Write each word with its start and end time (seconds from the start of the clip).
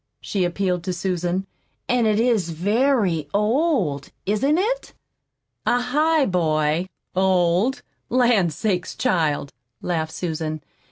she 0.19 0.43
appealed 0.43 0.83
to 0.83 0.91
Susan. 0.91 1.45
"And 1.87 2.07
it 2.07 2.19
is 2.19 2.49
very 2.49 3.29
old, 3.35 4.09
isn't 4.25 4.57
it?" 4.57 4.95
"A 5.67 5.79
highboy? 5.79 6.87
Old? 7.15 7.83
Lan' 8.09 8.49
sakes, 8.49 8.95
child," 8.95 9.53
laughed 9.79 10.11
Susan. 10.13 10.63